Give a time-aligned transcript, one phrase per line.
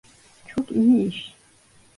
[0.47, 1.33] Çok iyi iş.